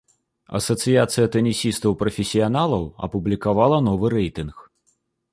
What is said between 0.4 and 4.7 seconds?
Асацыяцыя тэнісістаў прафесіяналаў апублікавала новы рэйтынг.